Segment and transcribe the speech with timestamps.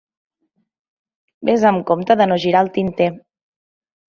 [1.49, 3.11] Ves amb compte de no girar el tinter.